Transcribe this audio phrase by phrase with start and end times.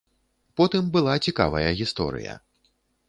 [0.61, 2.33] Потым была цікавая гісторыя.